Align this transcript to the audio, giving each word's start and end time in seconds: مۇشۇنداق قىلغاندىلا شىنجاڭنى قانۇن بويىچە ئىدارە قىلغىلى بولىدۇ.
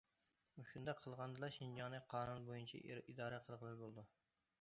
مۇشۇنداق 0.59 1.01
قىلغاندىلا 1.01 1.49
شىنجاڭنى 1.57 1.99
قانۇن 2.13 2.47
بويىچە 2.47 2.81
ئىدارە 2.97 3.41
قىلغىلى 3.49 3.77
بولىدۇ. 3.83 4.07